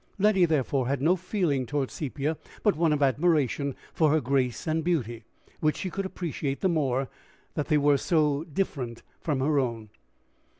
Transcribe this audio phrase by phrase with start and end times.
[0.17, 4.83] Letty, therefore, had no feeling toward Sepia but one of admiration for her grace and
[4.83, 5.25] beauty,
[5.59, 7.07] which she could appreciate the more
[7.53, 9.89] that they were so different from her own.